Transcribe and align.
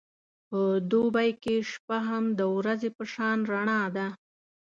په 0.47 0.59
دوبی 0.91 1.29
کې 1.43 1.55
شپه 1.71 1.97
هم 2.07 2.23
د 2.39 2.41
ورځې 2.57 2.89
په 2.97 3.03
شان 3.13 3.37
رڼا 3.51 3.81
ده. 3.95 4.07